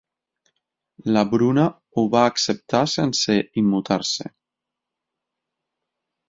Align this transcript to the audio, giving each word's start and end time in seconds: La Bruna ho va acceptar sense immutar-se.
La 1.17 1.21
Bruna 1.33 1.65
ho 1.99 2.03
va 2.15 2.23
acceptar 2.29 2.79
sense 2.95 3.37
immutar-se. 3.63 4.31